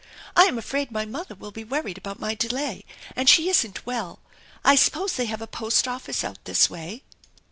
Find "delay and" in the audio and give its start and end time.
2.33-3.29